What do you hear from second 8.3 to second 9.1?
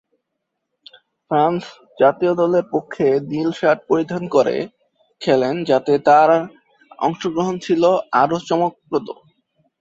চমকপ্রদ।